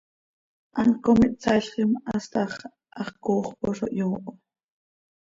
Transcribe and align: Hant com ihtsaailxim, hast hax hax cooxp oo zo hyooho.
Hant 0.83 0.95
com 1.07 1.21
ihtsaailxim, 1.27 1.93
hast 2.09 2.41
hax 2.41 2.59
hax 2.99 3.09
cooxp 3.25 3.59
oo 3.65 3.75
zo 3.79 3.87
hyooho. 3.95 4.31